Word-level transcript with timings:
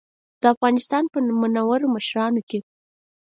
د 0.41 0.43
افغانستان 0.53 1.03
په 1.13 1.17
منورو 1.41 1.87
مشرانو 1.95 2.41
کې. 2.49 2.59